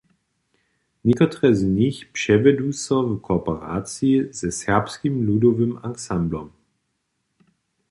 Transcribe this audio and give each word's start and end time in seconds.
Někotre 1.03 1.55
z 1.55 1.63
nich 1.63 2.05
přewjedu 2.05 2.73
so 2.73 2.97
w 3.15 3.21
kooperaciji 3.27 4.33
ze 4.33 4.49
Serbskim 4.51 5.13
ludowym 5.27 5.79
ansamblom. 5.83 6.51